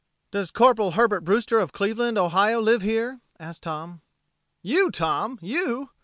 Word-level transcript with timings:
"Does 0.31 0.49
Corporal 0.49 0.93
Herbert 0.93 1.21
Brewster 1.21 1.59
of 1.59 1.73
Cleveland, 1.73 2.17
Ohio, 2.17 2.59
live 2.59 2.81
here?" 2.81 3.21
asked 3.39 3.61
Tom. 3.61 4.01
"You, 4.63 4.89
Tom! 4.89 5.37
you!" 5.43 5.91